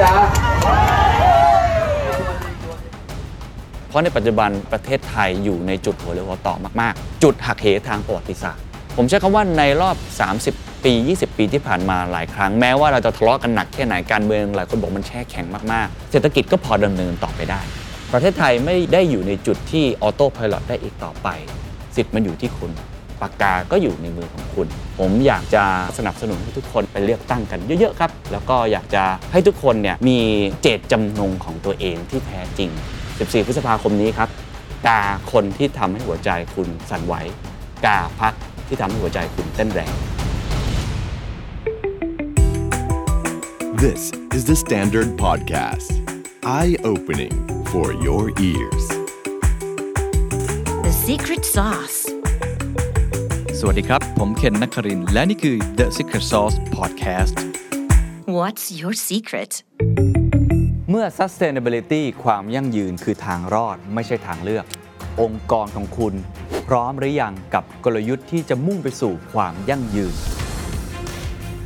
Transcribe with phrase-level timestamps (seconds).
[0.00, 0.12] จ๊ะ
[3.88, 8.62] เพราะในปัจจุบันประเทศไทยอยู่ในจุดหัวเรือหัวต่อมาก ๆ จุดหักเหทางประวัติศาสตร์
[8.96, 9.96] ผมใช้คำว่าในรอบ
[10.40, 17.60] 30 ปี 20 ปีที่ผ่านมาหลายครั้งแม้ว่าเราจะทะเลาะกันหนักแค่ไหนการเมืองหลายคนบอกมันแช่แข็งมาก ๆ เศรษฐกิจก็พอดำเนินต่อไปได้
[18.12, 21.28] ประเทศไทยไม่ได้อยู่ในจุดที่ออโต้พายロได้อีกต่อไป
[21.96, 22.70] สิทธิ์มันอยู่ที่คุณ
[23.20, 24.66] ปากกาก็อยู่ในมือของคุณ
[24.98, 25.62] ผมอยากจะ
[25.98, 30.18] สนับสนุนให้ทุกคนไปเลือกตั้งกันเยอะๆครับ แล้วก็อยากจะให้ทุกคนเนี่ยมี
[30.62, 32.70] เจตจำนงของตัวเองที่แท้จริง
[33.08, 34.28] 14 พฤษภาคมนี้ครับ
[34.86, 35.02] กา
[35.32, 37.14] คนที่ทำให้หัวใจคุณสั่นไหว
[37.86, 38.34] กาพัก
[38.68, 39.94] ที่ทำให้หัวใจคุณเต้นแรง
[43.84, 45.90] This is the Standard Podcast.
[46.44, 47.34] Eye opening
[47.72, 48.84] for your ears.
[50.84, 51.99] The secret sauce.
[53.62, 57.34] สวัสดีครับ ผมเคนนักครินทร์และนี่คือ The Secret Sauce Podcast
[58.38, 59.52] What's your secret?
[60.90, 64.64] เมื่อ sustainability ความยั่งยืนคือทางรอดไม่ใช่ทางเลือก
[65.22, 66.14] องค์กรของคุณ
[66.68, 70.14] พร้อมหรือยังกับกลยุทธ์ที่จะมุ่งไปสู่ความยั่งยืน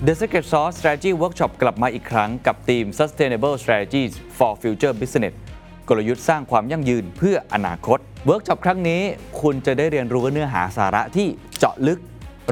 [0.06, 5.34] The Secret Sauce Strategy Workshop กลับมาอีกครั้งกับทีม Sustainable Strategies for Future Business
[5.88, 9.02] กลยุทธ์สร้างความยั่งยืนเพื่ออนาคต เวิร์กช็อปครั้งนี้
[9.40, 11.27] คุณจะได้เรียนรู้เนื้อหาสาระที่
[11.58, 11.98] เจาะลึก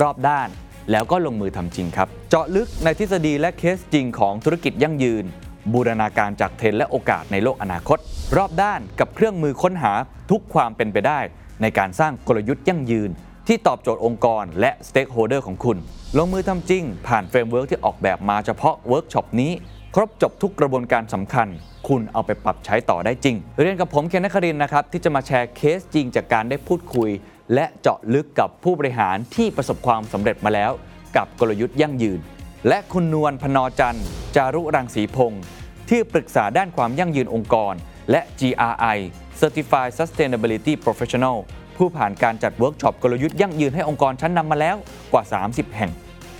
[0.02, 0.48] รอบด้าน
[0.90, 5.24] แล้วก็ลงมือทำจริงครับ เจาะลึกในทฤษฎีและเคสจริงของธุรกิจยั่งยืน
[5.72, 7.98] บูรณาการจากเทรนด์และโอกาสในโลกอนาคต
[8.36, 9.92] รอบด้านกับเครื่องมือค้นหา
[10.30, 11.20] ทุกความเป็นไปได้
[11.62, 13.10] ในการสร้างกลยุทธ์ยั่งยืน
[13.48, 15.76] ที่ตอบโจทย์องค์กร และ stakeholder ของคุณ
[16.18, 19.52] ลงมือทำจริง ผ่าน framework ที่ออกแบบมาเฉพาะเวิร์กช็อปนี้
[19.96, 21.48] ครบจบทุกกระบวนการสำคัญ
[21.88, 27.10] คุณเอาไปปรับใช้ต่อได้จริง เรียนกับผมเคน นครินทร์ นะครับ ที่จะมาแชร์เคสจริงจากการได้พูดคุย
[27.54, 30.72] และเจาะลึกกับผู้บริหารที่ประสบความสำเร็จมาแล้ว
[31.16, 32.20] กับกลยุทธ์ยั่งยืน
[32.68, 35.42] และคุณนวลพนจันทร์ จารุรังสีพงศ์
[35.90, 37.74] ที่ปรึกษาด้านความยั่งยืนองค์กร
[38.10, 38.98] และ GRI
[39.40, 41.36] Certified Sustainability Professional
[41.76, 44.76] ผู้ผ่านการจัดเวิร์กช็อปกลยุทธ์ยั่งยืนให้องค์กรชั้นนำมาแล้ว
[45.12, 45.90] กว่า 30 แห่ง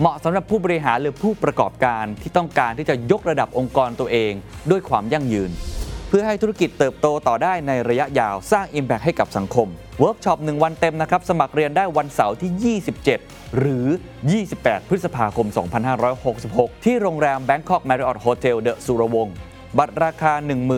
[0.03, 4.33] เหมาะสำหรับผู้บริหารหรือผู้ประกอบการที่ต้องการที่จะยกระดับองค์กรตัวเอง
[4.71, 5.51] ด้วยความยั่งยืน
[6.09, 9.69] เพื่อให้ธุรกิจเติบโตต่อได้ในระยะยาวสร้าง Impact ให้กับสังคม
[10.01, 12.79] เวิร์กช็อป1วันเต็มนะครับ สมัครเรียนได้วันเสาร์ที่
[13.11, 13.87] 27 หรือ
[14.39, 15.47] 28 พฤษภาคม
[16.21, 19.35] 2566 ที่โรงแรม Bangkok Marriott Hotel The Surawongse
[19.79, 20.33] บัตรราคา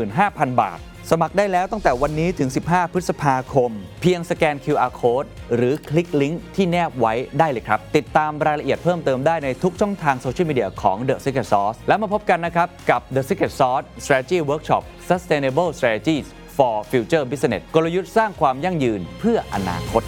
[0.09, 0.79] 15,000 บาท
[1.11, 3.71] สมัครได้แล้วตั้งแต่วันนี้ถึง 15 พฤษภาคม
[4.01, 14.83] เพียงสแกน QR Code หรือคลิกลิงก์ที่แนบไว้ได้เลยครับ ติดตามรายละเอียดเพิ่มเติมได้ในทุกช่องทางโซเชียลมีเดียของ The Secret Sauce แล้วมาพบกันนะครับ กับ The Secret Sauce Strategy Workshop
[15.09, 16.27] Sustainable Strategies
[16.57, 20.03] for Future Business กลยุทธ์สร้างความยั่งยืนเพื่ออนาคต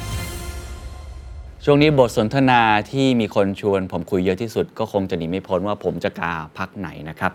[1.65, 7.33] ช่วงนี้บทสนทนาที่มีคนชวน ผมคุยเยอะที่สุดก็คงจะหนีไม่พ้นว่าผมจะกาพักไหนนะครับ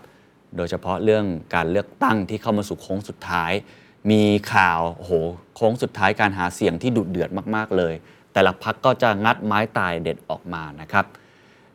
[0.56, 1.24] โดยเฉพาะเรื่อง
[1.54, 3.52] การเลือกตั้งที่เข้ามาสู่โค้งสุดท้าย
[4.10, 5.12] มีข่าวโอ้โห
[5.56, 7.94] โค้งสุดท้ายการหาเสียงที่ดุเดือดมาก ๆ เลย
[8.32, 11.04] แต่ละพักก็จะงัดไม้ตายเด็ดออกมานะครับ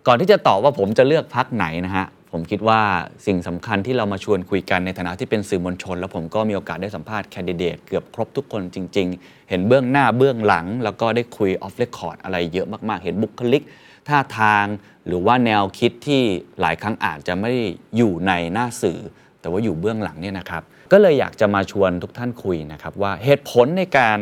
[0.07, 2.81] ก่อนที่จะตอบว่าผมจะเลือกพักไหนนะฮะผมคิดว่า
[3.25, 13.63] สิ่งสำคัญที่เรามาชวนคุยกันในฐานะที่เป็นสื่อมวลชน แล้วผมก็มีโอกาสได้สัมภาษณ์แคนดิเดตเกือบครบทุกคนจริง ๆ เห็นเบื้องหน้าเบื้องหลัง แล้วก็ได้คุย off record อะไรเยอะมากๆ เห็นบุคลิก
[14.09, 14.65] ท่าทาง
[15.07, 16.21] หรือว่าแนวคิดที่
[16.61, 17.63] หลายครั้งอาจจะไม่ได้
[17.97, 18.99] อยู่ในหน้าสื่อ
[19.39, 24.17] แต่ว่าอยู่เบื้องหลังเนี่ยนะครับ ก็เลยอยากจะมาชวนทุกท่านคุยนะครับ ว่าเหตุผลในการ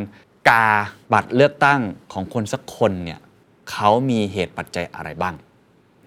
[0.50, 0.68] กา
[1.14, 1.82] บัตรเลือกตั้ง
[2.14, 3.20] ของคนสักคนเนี่ย
[3.72, 5.36] เขามีเหตุปัจจัยอะไรบ้าง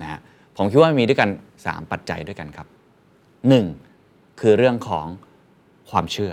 [0.00, 0.20] นะฮะ
[0.56, 1.30] ผมคิดว่ามีด้วยกัน
[1.62, 2.66] 3 ปัจจัยด้วยกันครับ
[3.58, 4.40] 1.
[4.40, 5.06] คือเรื่องของ
[5.90, 6.32] ความเชื่อ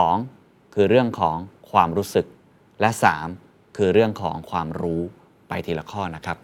[0.00, 0.74] 2.
[0.74, 1.36] คือเรื่องของ
[1.70, 2.26] ความรู้สึก
[2.80, 2.90] และ
[3.34, 3.76] 3.
[3.76, 5.02] คือเรื่องของความรู้
[5.52, 6.38] ไปทีละข้อนะครับ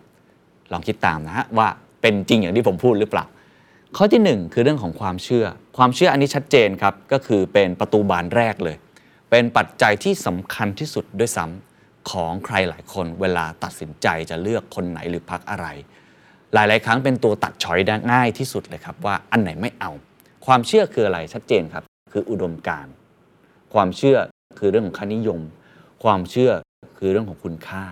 [0.73, 1.69] ลองคิดตามนะฮะว่า
[2.03, 3.25] เป็นจริงอย่างที่ผมพูดหรือเปล่า
[3.97, 5.47] ข้อที่ 1 คือเรื่องของความเชื่อ
[5.77, 8.77] ความเชื่ออันนี้ชัดเจนครับ ก็คือเป็นประตูบานแรกเลย
[9.31, 15.67] เป็นปัจจัยที่สำคัญที่สุดด้วยซ้ำของใครหลายคนเวลาตัดสินใจจะเลือกคนไหนหรือพักอะไร
[16.55, 19.91] หลาย ๆ ครั้งเป็นตัวตัดช้อยได้ง่ายที่สุดเลยครับว่าอันไหนไม่เอา
[20.47, 22.93] ความเชื่อคืออะไรชัดเจนครับ คืออุดมการณ์
[23.75, 24.19] ความเชื่อ
[24.59, 25.41] คือเรื่องของค่านิยม
[26.05, 26.53] ความเชื่อ
[26.99, 27.85] คือเรื่องของคุณค่า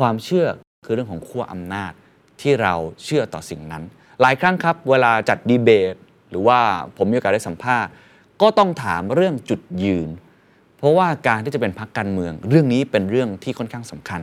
[0.00, 0.46] ความเชื่อ
[0.84, 1.92] คือเรื่องของขั้วอำนาจ
[2.40, 2.74] ที่เรา
[3.04, 3.82] เชื่อต่อสิ่งนั้น
[4.20, 5.94] หลายครั้งครับ เวลาจัดดีเบต
[6.30, 6.60] หรือว่า
[6.96, 7.90] ผมมีโอกาสได้สัมภาษณ์
[8.42, 10.08] ก็ต้องถามเรื่องจุดยืน
[10.78, 14.22] เพราะว่าการที่จะเป็นพรรคการเมือง เรื่องนี้เป็นเรื่องที่ค่อนข้างสำคัญ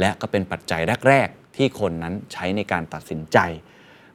[0.00, 3.38] และก็เป็นปัจจัยแรก ๆ ที่คนนั้นใช้ในการตัดสินใจ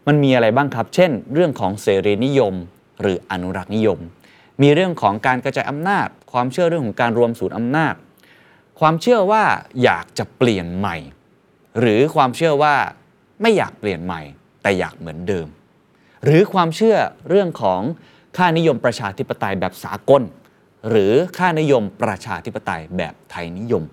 [0.08, 2.54] มันมีอะไรบ้างครับ เช่น เรื่องของเสรีนิยม
[3.02, 4.00] หรืออนุรักษ์นิยม
[4.62, 7.96] มีเรื่องของการกระจายอำนาจ ความเชื่อเรื่องของการรวมศูนย์อำนาจ
[8.80, 9.44] ความเชื่อว่า
[9.84, 10.98] อยากจะเปลี่ยนใหม่
[11.80, 12.76] หรือความเชื่อว่า
[13.42, 14.22] ไม่อยากเปลี่ยนใหม่
[14.62, 15.48] แต่อยากเหมือนเดิม
[16.24, 16.98] หรือความเชื่อ
[17.30, 17.82] เรื่องของ
[18.38, 20.22] ค่านิยมประชาธิปไตยแบบสากล
[20.90, 23.84] หรือค่านิยมประชาธิปไตยแบบไทยนิยม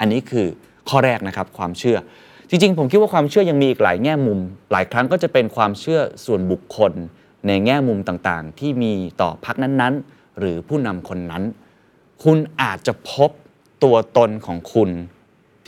[0.00, 0.46] อันนี้คือ
[0.88, 1.96] ข้อแรกนะครับความเชื่อ
[2.50, 4.38] จริงๆ ผมคิดว่าความเชื่อยังมีอีกหลายแง่มุม
[4.72, 6.92] หลายครั้งก็จะเป็นความเชื่อส่วนบุคคล
[7.46, 11.42] ในแง่มุมต่างๆ ที่มีต่อพรรคนั้นๆ หรือผู้นำคนนั้น
[12.24, 13.30] คุณอาจจะพบ
[13.82, 14.90] ตัวตนของคุณ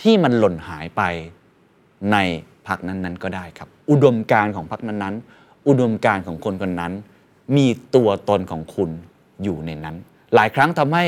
[0.01, 1.03] ที่มันหล่นหายไป
[2.13, 2.17] ใน
[2.67, 6.93] พรรคนั้นๆ ก็ได้ครับ อุดมการของพรรคนั้นๆ อุดมการของคนคนนั้น
[7.57, 8.91] มีตัวตนของคุณ
[9.43, 9.97] อยู่ในนั้น
[10.35, 11.05] หลายครั้งทำให้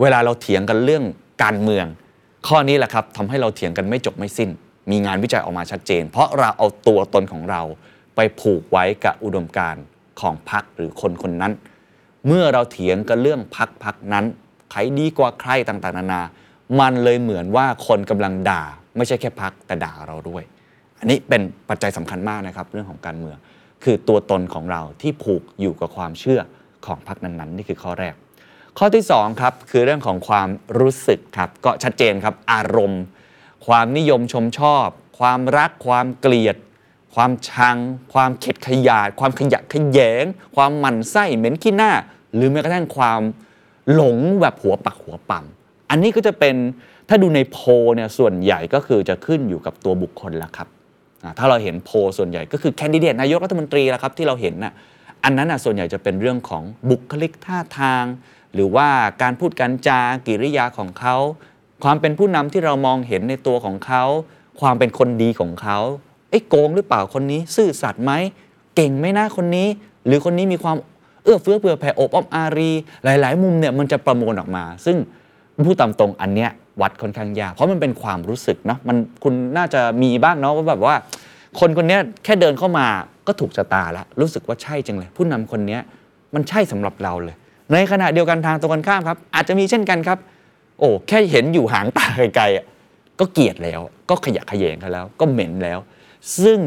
[0.00, 1.04] เวลาเราเถียงกันเรื่อง
[1.42, 1.86] การเมือง
[2.46, 4.50] ข้อนี้แหละครับทำให้เราเถียงกันไม่จบไม่สิ้น
[4.90, 7.62] มีงานวิจัยออกมาชัดเจน เพราะเราเอาตัวตนของเรา
[8.16, 9.76] ไปผูกไว้กับอุดมการ
[10.20, 11.52] ของพรรคหรือคนคนนั้น
[12.26, 14.24] เมื่อเราเถียงกันเรื่องพักพักนั้น
[14.70, 16.22] ใครดีกว่าใครต่างๆ นานา
[16.80, 18.62] มันเลยเหมือนว่าคนกำลังด่า
[18.96, 20.42] ไม่ใช่แค่พักแต่ด่าเราด้วย
[21.00, 23.36] อันนี้เป็นปัจจัยสำคัญมากนะครับ เรื่องของการเมือง
[23.84, 26.40] คือตัวตนของเราที่ผูกอยู่กับความเชื่อ
[26.86, 28.14] ของพักนั้นๆ นี่คือข้อแรก
[28.78, 33.02] ข้อที่สองครับคือเรื่องของความรู้สึกครับก็ชัดเจนครับอารมณ์
[33.66, 34.86] ความนิยมชมชอบ
[35.18, 36.56] ความรักความเกลียด
[37.14, 37.76] ความชัง
[38.12, 40.24] ความเข็ดขยาด ความขยะแขยง
[40.56, 41.92] ความหมั่นไส้เหม็นขี้หน้า
[42.34, 43.20] หรือแม้กระทั่งความ
[43.94, 45.44] หลงแบบหัวปักหัวปั๊ม
[45.90, 46.56] อันนี้ก็จะเป็น
[47.08, 47.58] ถ้าดูในโพ
[47.96, 50.68] เนี่ยส่วนใหญ่ก็คือจะขึ้นอยู่กับตัวบุคคลละครับ
[51.38, 54.72] ถ้าเราเห็นโพส่วนใหญ่ก็คือแคนดิเดตนายกรัฐมนตรีละครับที่เราเห็นน่ะ
[55.24, 58.04] อันนั้นน่ะส่วนใหญ่จะเป็นเรื่องของบุคลิกท่าทาง
[58.54, 58.88] หรือว่า
[59.22, 61.16] การพูดการจากิริยาของเขา
[61.84, 64.04] ความเป็นผู้นำที่เรามองเห็นในตัวของเขา
[64.60, 65.78] ความเป็นคนดีของเขา
[66.30, 68.12] เอ้โกงหรือเปล่าคนนี้ ซื่อสัตย์ไหม
[68.76, 69.68] เก่งไหมนะคนนี้
[70.06, 70.76] หรือคนนี้มีความ
[71.30, 72.70] อื้อเฟื้อเผื่อแผ่อบอ้อมอารี
[73.04, 74.96] หลาย ๆ มุมเนี่ยมันจะประมวลออกมา ซึ่ง
[75.66, 76.50] พูดตามตรงอันเนี้ย
[76.80, 80.96] วัดค่อนข้างยากเพราะมันเป็นความรู้สึกเนาะมันคุณน่าจะมีบ้างเนาะว่าแบบว่า
[81.60, 82.86] คนคนนี้แค่เดินเข้ามา
[83.26, 85.80] ก็ถูกชะตาแล้วรู้สึกว่าใช่จังเลย ผู้นำคนเนี้ย
[86.34, 87.36] มันใช่สำหรับเราเลย
[87.72, 90.18] ในขณะเดียวกันทางตรงกันข้ามครับ อาจจะมีเช่นกันครับ
[90.78, 92.64] โอ้แค่เห็นอยู่หางตาไกลๆอะ
[93.20, 93.80] ก็เกลียดแล้ว
[94.10, 95.78] ก็ขยะขยงกันแล้ว ก็เหม็นแล้ว
[96.42, 96.58] ซึ่ง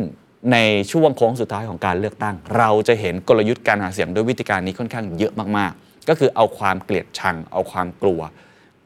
[0.51, 0.57] ใน
[0.91, 8.21] ช่วงโค้งสุดท้ายของการเลือกตั้ง เราจะเห็นกลยุทธ์การหาเสียงด้วยวิธีการนี้ค่อนข้างเยอะมากๆ ก็คือเอาความเกลียดชัง เอาความกลัว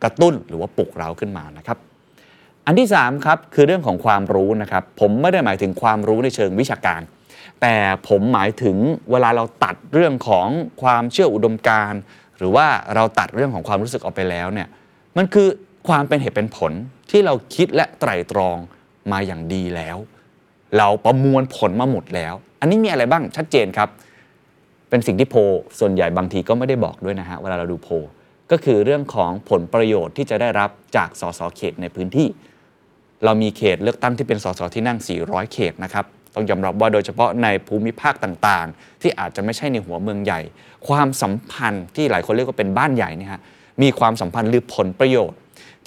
[0.03, 1.77] กระตุ้นหรือว่าปลุกเราขึ้นมานะครับ
[2.65, 7.01] อันที่3ครับคือเรื่องของความรู้นะครับผมไม่ได้หมายถึงความรู้ในเชิงวิชาการ
[7.61, 7.75] แต่
[8.07, 8.77] ผมหมายถึง
[9.11, 10.47] เวลาเราตัดเรื่องของ
[10.81, 12.01] ความเชื่ออุดมการณ์
[12.37, 14.67] หรือว่าเราตัดเรื่องของความรู้สึกออกไปแล้วเนี่ย
[15.17, 15.47] มันคือ
[15.87, 16.71] ความเป็นเหตุเป็นผล
[17.11, 18.57] ที่เราคิดและไตร่ตรอง
[19.11, 19.97] มาอย่างดีแล้ว
[20.77, 23.89] เราประมวลผลมาหมดแล้ว อันนี้มีอะไรบ้างชัดเจนครับ
[24.89, 25.35] เป็นสิ่งที่โพ
[25.79, 27.89] ส่วนใหญ่บางทีก็ไม่ได้บอกด้วยนะฮะเวลาเราดูโพ
[28.51, 32.27] ก็คือเรื่องของผลประโยชน์ที่จะได้รับจากสสเขตในพื้นที่
[33.25, 36.05] เรามีเขตเลือกตั้งที่เป็นสสที่นั่ง 400 เขตนะครับ
[36.35, 40.41] ต้องยอมรับว่าโดยเฉพาะในภูมิภาคต่างๆ ที่อาจจะไม่ใช่ในหัวเมืองใหญ่
[40.87, 43.41] ความสัมพันธ์ที่หลายคนเรียกว่าเป็นบ้านใหญ่เนี่ยฮะ
[43.81, 45.37] มีความสัมพันธ์หรือผลประโยชน์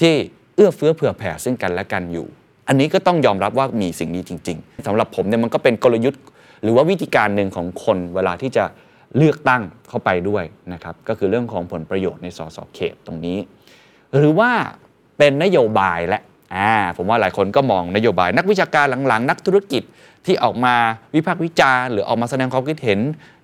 [0.00, 0.14] ที่
[0.54, 2.26] เอื้อเฟื้อเผื่อแผ่ซึ่งกันและกันอยู่
[2.70, 6.22] อันนี้ก็ต้องยอมรับว่ามีสิ่งนี้จริง ๆสำหรับผมเนี่ยมันก็เป็นกลยุทธ์
[6.62, 8.64] หรือว่าวิธีการหนึ่งของคนเวลาที่จะ
[9.16, 13.38] เลือกตั้งเข้าไปด้วยนะครับก็คือเรื่องของผลประโยชน์ในสสเขตตรงนี้
[14.16, 14.50] หรือว่า
[15.18, 16.20] เป็นนโยบายและ
[16.54, 19.82] อ่าผมว่าหลายคนก็มองนโยบาย นักวิชาการหลังๆ นักธุรกิจ
[20.26, 20.74] ที่ออกมา
[21.14, 23.00] วิพากษ์วิจารณ์หรือออกมาแสดงความคิดเห็น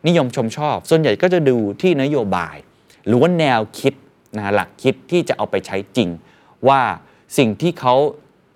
[0.06, 2.56] นิยมชมชอบ ส่วนใหญ่ก็จะดูที่นโยบาย
[3.06, 3.92] หรือว่าแนวคิด
[4.36, 6.08] นะหลักคิดที่จะเอาไปใช้จริง
[6.68, 6.80] ว่า
[7.38, 7.94] สิ่งที่เขา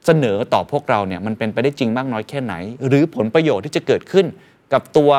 [0.06, 2.54] เสนอต่อพวกเราเนี่ยมันเป็นไปได้จริงมากน้อยแค่ไหน
[2.86, 4.26] หรือผลประโยชน์ที่จะเกิดขึ้น
[4.72, 5.10] กับตัว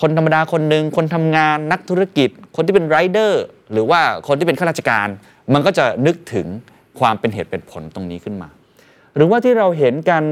[0.00, 5.08] คนธรรมดาคนหนึ่งคนทำงานนักธุรกิจ คนที่เป็นไรเดอร์หรือว่าคนที่เป็นข้าราชการ
[5.52, 6.46] มันก็จะนึกถึง
[7.00, 8.48] ความเป็นเหตุเป็นผลตรงนี้ขึ้นมา
[9.16, 10.22] หรือว่าที่เราเห็นกัน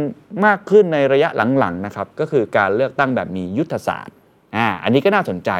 [0.46, 1.28] มากขึ้นในระยะ
[1.58, 4.14] หลังๆนะครับก็คือการเลือกตั้งแบบมียุทธศาสตร์
[4.56, 5.50] อ่าอันนี้ก็น่าสนใจ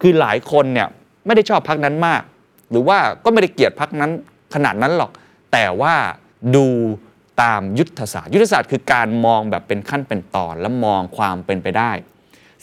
[0.00, 0.88] คือหลายคนเนี่ย
[1.26, 2.22] ไม่ได้ชอบพักนั้นมาก
[2.70, 4.10] หรือว่าก็ไม่ได้เกลียดพักนั้น
[4.54, 5.10] ขนาดนั้นหรอก
[5.52, 5.94] แต่ว่า
[6.56, 6.66] ดู
[7.42, 11.92] ตามยุทธศาสตร์ยุทธศาสตร์คือการมองแบบเป็นขั้นเป็นตอนและมองความเป็นไปได้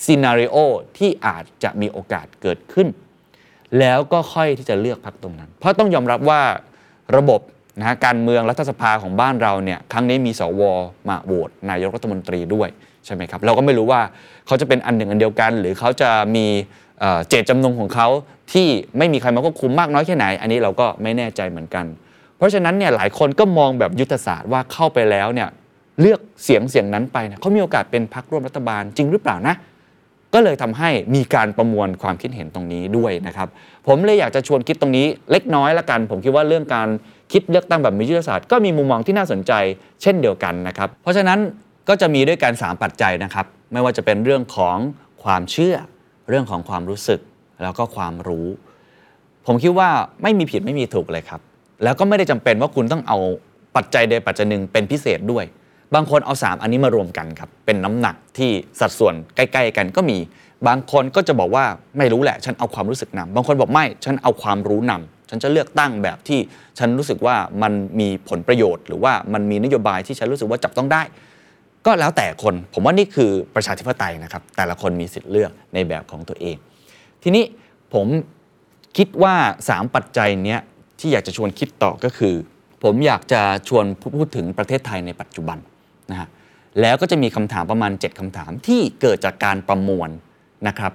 [0.03, 0.55] ซีนารีโอ
[0.97, 2.87] ที่อาจจะมีโอกาสเกิดขึ้น
[3.79, 6.41] แล้วก็ค่อยที่จะเลือกพักตรงนั้น เพราะต้องยอมรับว่า
[7.17, 7.41] ระบบ
[7.79, 10.61] นะฮะการเมืองรัฐสภาของบ้านเราเนี่ยครั้งนี้มีสว
[11.09, 12.69] มาโหวตนายกรัฐมนตรีด้วย
[13.05, 14.01] ใช่ไหมครับ เราก็ไม่รู้ว่า
[14.47, 16.45] เขาจะเป็นอันหนึ่งอันเดียวกัน หรือเขาจะมี
[16.99, 18.07] เอ่อเจตจำนงของเขา
[18.53, 18.67] ที่
[18.97, 21.85] ไม่มีใครมาควบคุมมากน้อยแค่ไหน อันนี้เราก็ไม่แน่ใจเหมือนกัน
[22.37, 25.49] เพราะฉะนั้นเนี่ยหลายคนก็มองแบบยุทธศาสตร์ว่าเข้าไปแล้วเนี่ย
[26.01, 29.55] เลือกเสียงเสียงนั้นไปเนี่ยเขามีโอกาสเป็นพรรคร่วมรัฐบาลจริงหรือเปล่านะ
[30.33, 33.47] ก็เลยทำให้มีการประมวลความคิดเห็นตรงนี้ด้วยนะครับ
[33.87, 36.87] ผมเลยอยากจะชวนคิดตรงนี้เล็กน้อยละกัน ผมคิดว่าเรื่องการ
[37.31, 39.51] คิดเลือกตั้งแบบมียุทธศาสตร์ก็มีมุมมองที่น่าสนใจ
[40.01, 41.39] เช่นเดียวกันนะครับ เพราะฉะนั้น
[41.89, 44.77] ก็จะมีด้วยกัน3ปัจจัยนะครับ ไม่ว่าจะเป็นเรื่องของ
[45.23, 45.75] ความเชื่อ
[46.29, 47.19] เรื่องของความรู้สึก
[47.63, 48.47] แล้วก็ความรู้
[49.45, 49.89] ผมคิดว่า
[50.23, 51.41] ไม่มีผิดไม่มีถูกเลยครับ
[51.83, 53.17] แล้วก็ไม่ได้จำเป็นว่าคุณต้องเอา
[53.75, 55.45] ปัจจัยใดปัจจัยหนึ่งเป็นพิเศษด้วย
[55.95, 60.17] บางคนเอา 3 อันนี้มารวมกันครับ เป็นน้ำหนักที่สัดส่วนใกล้ ๆ กันก็มี
[60.67, 61.65] บางคนก็จะบอกว่า
[61.97, 66.39] ไม่รู้แหละ ฉันเอาความรู้สึกนำบางคนบอกไม่ ฉันเอาความรู้นำฉันจะเลือกตั้งแบบที่
[66.79, 71.01] ฉันรู้สึกว่ามันมีผลประโยชน์ หรือว่ามันมีนโยบายที่ฉันรู้สึกว่าจับต้องได้
[71.85, 76.55] ก็แล้วแต่คน ผมว่านี่คือประชาธิปไตยนะครับ แต่ละคนมีสิทธิ์เลือกในแบบของตัวเอง
[77.23, 77.43] ทีนี้
[77.93, 78.07] ผม
[78.97, 79.35] คิดว่า
[79.69, 80.59] 3 ปัจจัยเนี้ย
[80.99, 82.35] ที่อยากจะชวนคิดต่อก็คือ
[82.83, 83.85] ผมอยากจะชวน
[84.15, 85.57] พูดถึงประเทศไทยในปัจจุบัน
[86.11, 86.27] นะฮะ
[86.81, 90.09] แล้วก็จะมีคำถามประมาณ 7คำถามที่เกิดจากการประมวล
[90.67, 90.93] นะครับ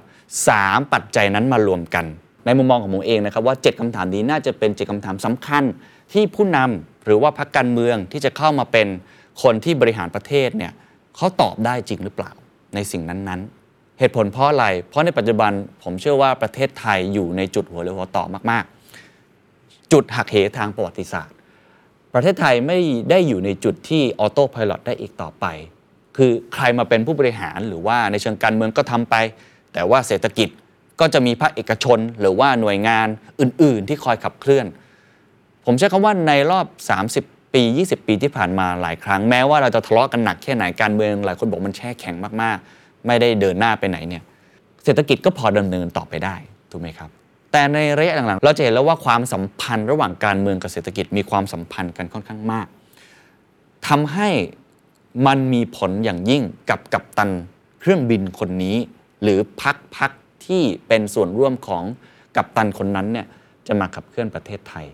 [0.49, 2.05] สามปัจจัยนั้นมารวมกัน
[2.45, 5.65] ในมุมมองของผมเองนะครับว่า 7คำถามนี้น่าจะเป็น 7คำถามสำคัญ
[6.13, 8.89] ที่ผู้นำหรือว่าพรรคการเมืองที่จะเข้ามาเป็น
[9.43, 10.73] คนที่บริหารประเทศเนี่ย
[11.17, 12.33] เขาตอบได้จริงหรือเปล่า
[12.75, 18.65] ในสิ่งนั้นๆ เหตุผลเพราะอะไร เพราะในปัจจุบันผมเชื่อว่าประเทศไทยอยู่ในจุดหัวเรือหัวต่อมาก
[19.93, 21.37] จุดหักเหทางประวัติศาสตร์
[22.15, 22.79] ประเทศไทยไม่
[23.11, 25.47] ได้อยู่ในจุดที่ออโต้พายロได้อีกต่อไป
[26.17, 29.15] คือใครมาเป็นผู้บริหารหรือว่าในเชิงการเมืองก็ทำไป
[29.73, 30.49] แต่ว่าเศรษฐกิจ
[31.01, 33.07] ก็จะมีภาคเอกชน หรือว่าหน่วยงาน
[33.41, 34.67] อื่น ๆ ที่คอยขับเคลื่อน
[35.65, 36.67] ผมใช้คำว่าในรอบ
[37.15, 44.23] 30 ปี 20 ปีที่ผ่านมาหลายครั้งแม้ว่าเราจะทะเลาะกันหนักแค่ไหนการเมืองหลายคนบอกมันแช่แข็งมากๆ ไม่ได้เดินหน้าไปไหนเนี่ย
[44.85, 46.37] เศรษฐกิจก็พอดำเนินต่อไปได้
[46.71, 47.22] ถูกไหมครับ
[47.53, 52.67] แต่ในระยะหลังๆ เราจะเห็นแล้วว่าความสัมพันธ์ระหว่างการเมืองกับเศรษฐกิจมีความสัมพันธ์กันค่อนข้างมาก
[53.89, 54.29] ทำให้
[55.27, 57.31] มันมีผลอย่างยิ่งกับกัปตัน
[57.81, 58.77] เครื่องบินคนนี้
[59.23, 60.11] หรือพักพัก
[60.47, 61.83] ที่เป็นส่วนร่วมของ
[62.37, 63.27] กัปตันคนนั้นเนี่ย
[63.67, 64.87] จะมาขับเคลื่อนประเทศไทย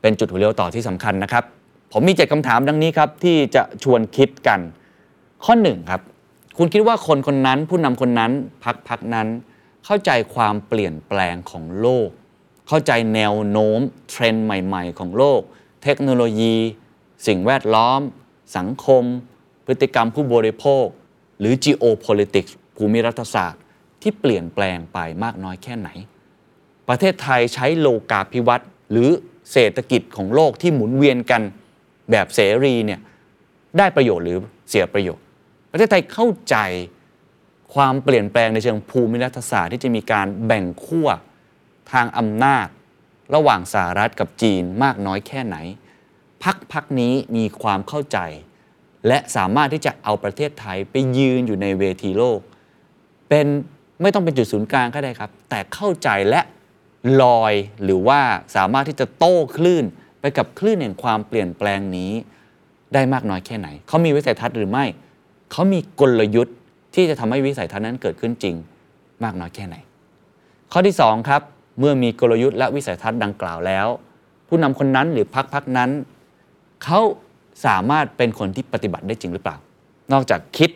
[0.00, 1.44] เป็นจุดหัวเลี้ยวต่อที่สำคัญนะครับ
[1.92, 4.60] ผมมีเจ็ดคำถามดังนี้ครับ ที่จะชวนคิดกัน
[5.44, 6.00] ข้อหนึ่งครับ
[6.58, 8.32] คุณคิดว่าคนคนนั้นผู้นำคนนั้น
[8.64, 9.28] พักพักนั้น
[9.84, 12.08] เข้าใจความเปลี่ยนแปลงของโลก
[12.68, 15.40] เข้าใจแนวโน้มเทรนด์ใหม่ ๆ ของโลก
[15.82, 16.54] เทคโนโลยี
[17.26, 18.00] สิ่งแวดล้อม
[18.56, 19.02] สังคม
[19.66, 20.84] พฤติกรรมผู้บริโภค
[21.38, 23.62] หรือ geopolitics ภูมิรัฐศาสตร์
[24.02, 25.88] ที่เปลี่ยนแปลงไปมากน้อยแค่ไหน
[26.88, 29.10] ประเทศไทยใช้โลกาภิวัตน์หรือ
[29.52, 31.42] เศรษฐกิจของโลกที่หมุนเวียนกัน
[32.10, 33.00] แบบเสรีเนี่ย
[33.78, 34.38] ได้ประโยชน์หรือ
[34.68, 35.24] เสียประโยชน์
[35.70, 36.56] ประเทศไทยเข้าใจ
[37.74, 41.08] ความเปลี่ยนแปลงในเชิงภูมิรัฐศาสตร์ที่จะมีการแบ่งขั้ว
[41.92, 42.66] ทางอำนาจ
[43.34, 45.56] ระหว่างสหรัฐกับจีนมากน้อยแค่ไหน
[46.44, 48.18] พักพักนี้มีความเข้าใจ
[49.06, 52.40] และสามารถที่จะเอาประเทศไทยไปยืนอยู่ในเวทีโลก
[53.28, 53.46] เป็น
[54.02, 56.40] ไม่ต้องเป็นจุดศูนย์กลางก็ได้ครับ แต่เข้าใจและ
[57.22, 57.54] ลอย
[57.84, 58.20] หรือว่า
[58.56, 59.84] สามารถที่จะโต้คลื่น
[60.20, 62.12] ไปกับคลื่นแห่งความเปลี่ยนแปลงนี้
[62.94, 64.84] ได้มากน้อยแค่ไหน เขามีวิสัยทัศน์หรือไม่
[65.52, 66.56] เขามีกลยุทธ์
[66.94, 68.54] ที่จะทำให้วิสัยทัศน์นั้นเกิดขึ้นจริง
[69.24, 69.76] มากน้อยแค่ไหน
[70.72, 71.42] ข้อที่ 2 ครับ
[71.78, 73.86] เมื่อมีกลยุทธ์และวิสัยทัศน์ดังกล่าวแล้ว
[74.48, 75.90] ผู้นำคนนั้นหรือพรรคพรรคนั้น
[76.84, 77.00] เขา
[77.66, 79.56] สามารถเป็นคนที่ปฏิบัติได้จริงหรือเปล่า
[80.12, 80.70] นอกจากคิด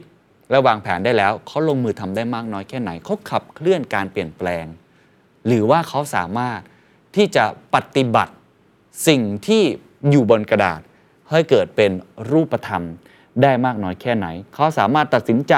[0.51, 4.65] และวางแผนได้แล้วเขาลงมือทำได้มากน้อยแค่ไหนเขาขับเคลื่อนการเปลี่ยนแปลง
[5.47, 6.61] หรือว่าเขาสามารถ
[7.17, 7.45] ที่จะ
[7.75, 8.33] ปฏิบัติ
[9.09, 9.63] สิ่งที่
[10.11, 10.81] อยู่บนกระดาษ
[11.31, 11.91] ให้เกิดเป็น
[12.31, 12.85] รูปธรรม
[13.43, 15.55] ได้มากน้อยแค่ไหน เขาสามารถตัดสินใจ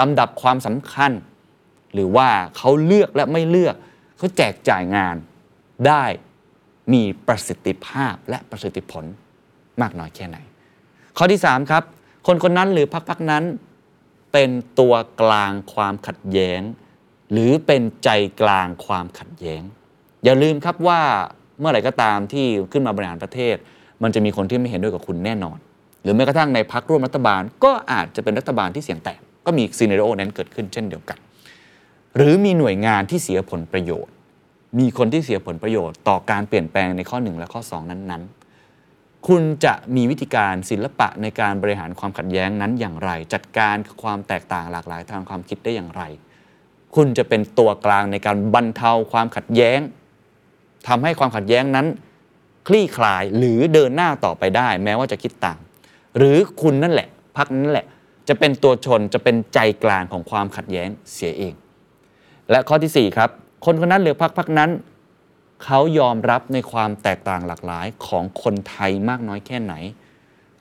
[0.00, 1.12] ลำดับความสำคัญ
[1.94, 3.76] หรือว่าเขาเลือกและไม่เลือก
[4.18, 5.16] เขาแจกจ่ายงาน
[5.86, 6.04] ได้
[6.92, 9.04] มีประสิทธิภาพและประสิทธิผล
[9.80, 10.38] มากน้อยแค่ไหน
[11.16, 11.82] ข้อที่ 3 ครับ
[12.26, 13.44] คนคนนั้นหรือพรรคพรรคนั้น
[14.32, 16.60] เป็นตัวกลางความขัดแย้ง
[17.32, 18.10] หรือเป็นใจ
[18.40, 19.62] กลางความขัดแย้ง
[20.24, 21.00] อย่าลืมครับว่า
[21.58, 23.56] เมื่อไหร่ก็ตามที่ขึ้นมาบริหารประเทศ
[24.02, 25.58] มันจะมีคนที่ไม่เห็นด้วยกับคุณแน่นอน
[26.02, 31.18] หรือแม้กระทั่งในพักร่วมรัฐบาล ก็อาจจะเป็นรัฐบาลที่เสียงแตก ก็มีซีเนโรนั้นเกิดขึ้นเช่นเดียวกัน
[32.16, 34.12] หรือมีหน่วยงานที่เสียผลประโยชน์
[34.78, 46.02] มีคนที่เสียผลประโยชน์ต่อการเปลี่ยนแปลงในข้อ 1 และข้อ 2 นั้นๆ คุณจะมีวิธีการศิลปะในการบริหารความขัดแย้งนั้นอย่างไร จัดการความแตกต่างหลากหลายทางความคิดได้อย่างไร
[46.94, 49.80] คุณจะเป็นตัวกลางในการบรรเทาความขัดแย้ง
[50.88, 51.86] ทำให้ความขัดแย้งนั้น
[52.68, 55.58] คลี่คลายหรือเดินหน้าต่อไปได้ แม้ว่าจะคิดต่าง
[56.18, 57.86] หรือคุณนั่นแหละพักนั่นแหละ
[58.28, 61.54] จะเป็นตัวชนจะเป็นใจกลางของความขัดแย้งเสียเอง
[62.50, 63.30] และข้อที่ 4 ครับ
[63.64, 64.70] คนคนนั้นหรือพักพักนั้น
[65.64, 69.74] เขายอมรับในความแตกต่างหลากหลายของคนไทยมากน้อยแค่ไหน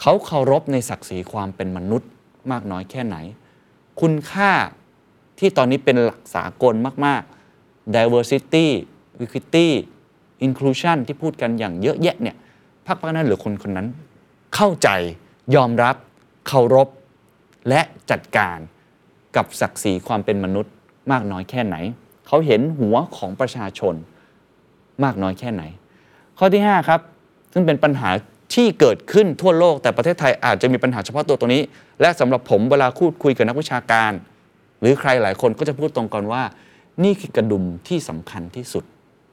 [0.02, 2.10] เขาเคารพในศักดิ์ศรีความเป็นมนุษย์
[2.52, 3.18] มากน้อยแค่ไหน
[4.02, 4.52] คุณค่า
[5.40, 6.74] ที่ตอนนี้เป็นหลักสากล
[7.06, 7.22] มาก
[7.60, 8.68] ๆ diversity
[9.24, 9.68] equity
[10.46, 12.36] inclusion ที่พูดกันอย่างเยอะแยะเนี่ย
[12.88, 13.88] พรรคพรรคนั้นหรือคนคนนั้น
[14.56, 14.90] เข้าใจ
[15.56, 15.96] ยอมรับ
[16.48, 16.88] เคารพ
[17.70, 18.58] และจัดการ
[19.36, 20.74] กับศักดิ์ศรีความเป็นมนุษย์
[21.12, 21.76] มากน้อยแค่ไหน
[22.28, 23.96] เขาเห็นหัวของประชาชน
[25.04, 25.64] มากน้อยแค่ไหน
[26.38, 27.00] ข้อที่ 5 ครับ
[27.54, 28.10] ซึ่งเป็นปัญหา
[28.54, 31.64] ที่เกิดขึ้นทั่วโลกแต่ประเทศไทยอาจจะมีปัญหาเฉพาะตัวตรงนี้
[32.02, 34.12] และสำหรับผมเวลาพูดคุยกับนักวิชาการ
[34.80, 36.44] หรือใครหลายคนก็จะพูดตรงกันว่า
[37.04, 38.84] นี่คือกระดุมที่สำคัญที่สุด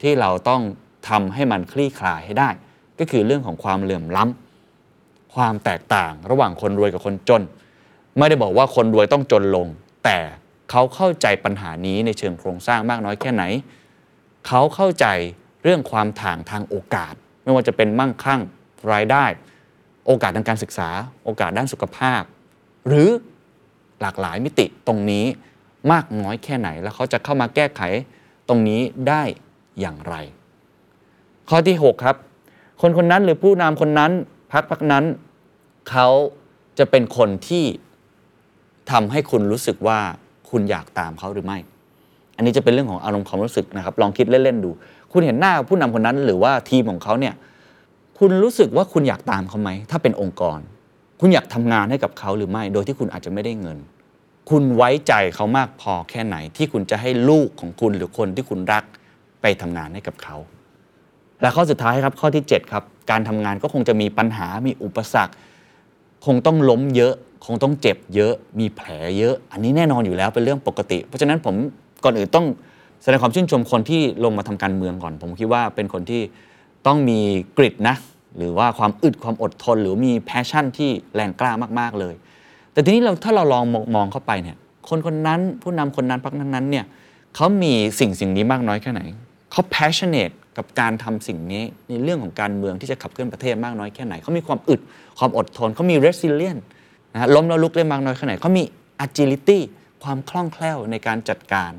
[0.01, 0.61] ที่เราต้อง
[1.09, 2.49] ทำให้มันคลี่คลายให้ได้
[2.99, 7.41] ก็คือเรื่องของความเหลื่อมล้ำความแตกต่างระหว่างคนรวยกับคนจน
[8.17, 9.67] ไม่ได้บอกว่าคนรวยต้องจนลง
[10.03, 10.17] แต่
[10.69, 13.43] เขาเข้าใจปัญหานี้ในเชิงโครงสร้างมากน้อยแค่ไหน
[14.47, 15.05] เขาเข้าใจ
[15.63, 17.13] เรื่องความถ่างทางโอกาส
[17.43, 18.41] ไม่ว่าจะเป็นมั่งคั่ง
[18.93, 19.25] รายได้
[20.07, 20.89] โอกาสทางการศึกษา
[21.25, 22.21] โอกาสด้านสุขภาพ
[22.87, 23.09] หรือ
[24.01, 25.25] หลากหลายมิติตรงนี้
[25.91, 27.81] มากน้อยแค่ไหน แล้วเขาจะเข้ามาแก้ไข
[28.47, 29.23] ตรงนี้ได้
[29.79, 30.15] อย่างไร
[31.49, 32.15] ข้อที่ 6 ครับ
[32.81, 34.11] คนคนนั้นหรือผู้นำคนนั้น
[34.51, 35.05] พักพักนั้น
[35.89, 36.07] เขา
[36.79, 37.65] จะเป็นคนที่
[38.91, 39.99] ทำให้คุณรู้สึกว่า
[40.49, 41.57] คุณอยากตามเขาหรือไม่
[42.35, 44.71] อันนี้จะเป็นเรื่องของอารมณ์ความรู้สึกนะครับ ลองคิดเล่นๆดู
[45.11, 47.33] คุณเห็นหน้าผู้นำคนนั้นหรือว่าทีมของเขาเนี่ย
[48.19, 50.59] คุณรู้สึกว่าคุณอยากตามเขาไหม ถ้าเป็นองค์กร
[51.19, 53.77] คุณอยากทำงานให้กับเขาหรือไม่ โดยที่คุณอาจจะไม่ได้เงิน
[54.49, 58.83] คุณไว้ใจเขามากพอแค่ไหน ที่คุณจะให้ลูกของคุณหรือคนที่คุณรัก
[59.41, 60.37] ไปทำงานให้กับเขา
[61.41, 65.33] และข้อสุดท้ายครับข้อที่ 7 ครับ การทำงานก็คงจะมีปัญหา มีอุปสรรค
[66.25, 67.13] คงต้องล้มเยอะ
[67.45, 71.55] คงต้องเจ็บเยอะมีแผลเยอะ อันนี้แน่นอนอยู่แล้วเป็นเรื่องปกติ เพราะฉะนั้นผม
[72.03, 72.45] ก่อนอื่นต้อง
[73.03, 76.21] แสดงความชื่นชมคนที่ลงมาทำการเมืองก่อน ผมคิดว่าเป็นคนที่
[76.87, 77.19] ต้องมี
[77.57, 77.95] กริดนะ
[78.37, 82.15] หรือว่าความอึดความอดทน หรือมีแพชชั่นที่แรงกล้ามากๆเลย
[82.73, 84.57] แต่ทีนี้เราถ้าเราลองมองมองเข้าไปเนี่ย
[84.89, 86.85] คนคนนั้นผู้นำคนนั้นพรรคนั้นๆเนี่ย
[87.35, 89.01] เขามีสิ่งสิ่งนี้มากน้อยแค่ไหน
[89.51, 94.81] เขา passionate กับการทำสิ่งนี้ในเรื่องของการเมืองที่จะขับเคลื่อนประเทศมากน้อยแค่ไหนเขามีความอึด
[95.19, 96.61] ความอดทนเขามี resilient
[97.13, 98.63] นะล้มแล้วลุกได้มากน้อยแค่ไหนเขามี
[99.05, 99.59] agility
[100.03, 101.71] ความคล่องแคล่วในการจัดการ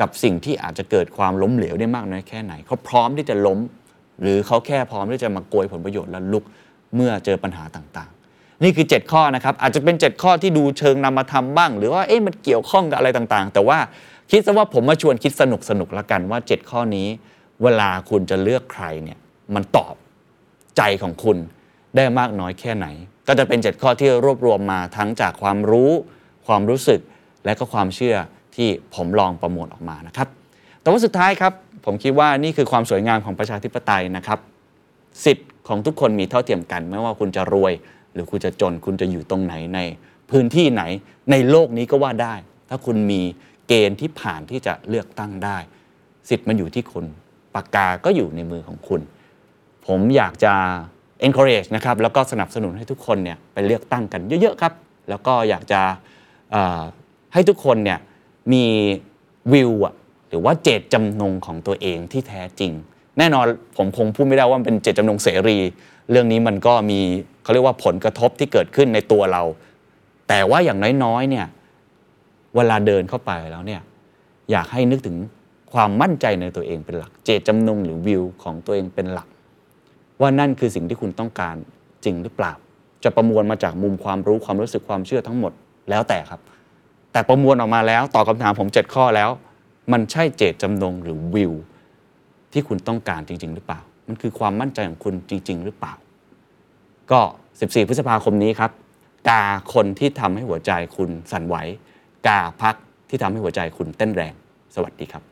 [0.00, 3.58] กับสิ่งที่อาจจะเกิดความล้มเหลวได้มากน้อยแค่ไหนเขาพร้อมที่จะล้ม
[4.22, 6.44] หรือเขาแค่พร้อมที่จะมาโกยผลประโยชน์และลุก
[6.94, 13.78] เมื่อเจอปัญหาต่างๆ นี่คือ 7 ข้อนะครับ อาจจะเป็น 7 ข้อที่ดูเชิงนำมาทำบ้าง หรือว่าเอ๊ะมันเกี่ยวข้องกับอะไรต่างๆ แต่ว่า
[14.30, 17.08] คิดซะว่าผมมาชวนคิดสนุกสนุกๆละกันว่า 7 ข้อนี้
[17.62, 19.18] เวลาคุณจะเลือกใครเนี่ย
[19.54, 19.94] มันตอบ
[20.76, 21.36] ใจของคุณ
[21.96, 22.86] ได้มากน้อยแค่ไหน
[23.26, 25.90] ก็จะเป็น 7 ข้อที่รวบรวมมาทั้งจากความรู้
[26.46, 27.00] ความรู้สึก
[27.44, 28.16] และก็ความเชื่อ
[28.56, 30.28] ที่ผมลองประมวลออกมานะครับ
[30.80, 31.52] แต่ว่าสุดท้ายครับ
[31.84, 34.38] ผมคิดว่านี่คือความสวยงามของประชาธิปไตยนะครับ
[35.24, 37.72] สิทธิ์ของทุกคนมีเท่าเทียมกัน ไม่ว่าคุณจะรวย
[38.12, 39.80] หรือคุณจะจนคุณจะอยู่ตรงไหนใน
[40.30, 40.82] พื้นที่ไหน
[41.30, 42.34] ในโลกนี้ก็ว่าได้
[42.68, 43.20] ถ้าคุณมี
[43.68, 45.58] เกณฑ์ที่ผ่านที่จะเลือกตั้งได้
[46.28, 47.04] สิทธิ์มันอยู่ที่คุณ
[47.54, 49.00] ปากกาก็อยู่ในมือของคุณ
[49.86, 50.54] ผมอยากจะ
[51.26, 54.72] encourage นะครับแล้วก็สนับสนุนให้ทุกคนเนี่ยไปเลือกตั้งกันเยอะๆครับ
[55.08, 55.80] แล้วก็อยากจะ
[57.32, 57.98] ให้ทุกคนเนี่ย
[58.52, 58.64] มี
[59.52, 59.94] วิวอะ
[60.28, 62.72] หรือว่าเจตจำนงของตัวเองที่แท้จริง
[63.18, 63.44] แน่นอน
[63.76, 65.58] ผมคงพูดไม่ได้ว่ามันเป็นเจตจำนงเสรี
[66.10, 67.00] เรื่องนี้มันก็มี
[67.42, 69.42] เขาเรียกว่าผลกระทบที่เกิดขึ้นในตัวเรา
[70.28, 71.46] แต่ว่าอย่างน้อยๆเนี่ย
[72.56, 73.80] เวลาเดินเข้าไปแล้วเนี่ย
[74.50, 75.16] อยากให้นึกถึง
[75.72, 79.28] ความมั่นใจในตัวเองเป็นหลัก เจตจำนงหรือวิวของตัวเองเป็นหลัก
[80.22, 81.56] ว่านั่นคือสิ่งที่คุณต้องการ
[82.04, 82.52] จริงหรือเปล่า
[83.04, 85.52] จะประมวลมาจากมุมความรู้ความรู้สึกความเชื่อทั้งหมด
[85.90, 86.40] แล้วแต่ครับ
[87.12, 89.30] แต่ประมวลออกมาแล้วตอบคำถามผม 7 ข้อแล้ว
[89.92, 91.52] มันใช่เจตจำนงหรือวิว
[92.52, 95.92] ที่คุณต้องการจริง ๆ หรือเปล่า มันคือความมั่นใจของคุณจริง ๆ หรือเปล่า
[97.10, 97.20] ก็
[97.54, 98.70] 14 พฤษภาคมนี้ครับ
[99.28, 101.56] กาคนที่ทำให้หัวใจคุณสั่นไหว
[102.26, 102.74] กาพัก
[103.08, 104.34] ที่ทำให้หัวใจคุณเต้นแรง
[104.74, 105.22] สวัสดีครับ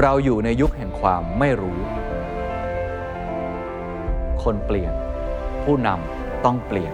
[0.00, 1.78] เราอยู่ในยุคแห่งความไม่รู้
[4.42, 4.92] คนเปลี่ยน
[5.64, 6.92] ผู้นำต้องเปลี่ยน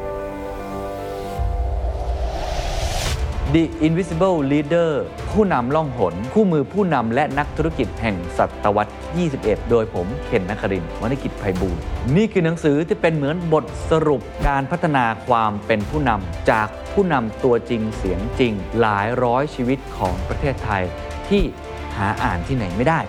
[3.54, 4.90] The Invisible Leader
[5.30, 8.92] ผู้นำล่องหน คู่มือผู้นำและนักธุรกิจแห่งศตวรรษ
[9.30, 11.78] 21 โดยผมเคนนักครินวรรณกิจไพบูล
[12.16, 20.82] นี่คือหนังสือที่เป็นเหมือนบทสรุปการพัฒนาความเป็นผู้นำจากผู้นำตัวจริงเสียงจริง หลายร้อยชีวิตของประเทศไทย
[21.28, 21.42] ที่
[21.96, 23.00] หาอ่านที่ไหนไม่ได้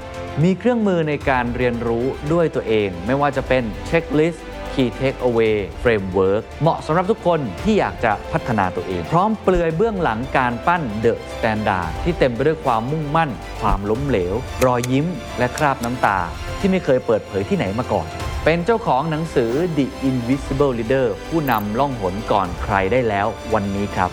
[0.43, 14.34] มีเครื่องมือในการเรียนรู้ด้วยตัวเอง ไม่ว่าจะเป็นเช็คลิสต์ Key Takeaway Framework เหมาะสำหรับทุกคนที่อยากจะพัฒนาตัวเอง พร้อมเปลือยเบื้องหลังการปั้น The Standard ที่เต็มไปด้วยความมุ่งมั่น ความล้มเหลว
[14.65, 15.06] รอยยิ้ม
[15.38, 16.19] และคราบน้ำตา
[16.60, 18.08] ที่ไม่เคยเปิดเผยที่ไหนมาก่อน
[18.45, 24.12] เป็นเจ้าของหนังสือ The Invisible Leader ผู้นำล่องหนก่อนใครได้แล้ววันนี้ครับ